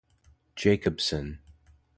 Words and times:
Jacobson. 0.55 1.43